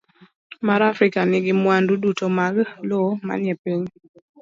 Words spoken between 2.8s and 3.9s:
lowo manie piny.